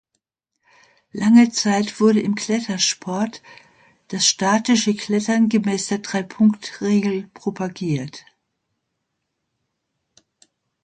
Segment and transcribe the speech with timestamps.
[1.11, 3.43] Lange Zeit wurde im Klettersport
[4.07, 8.25] das statische Klettern gemäß der Drei-Punkt-Regel propagiert.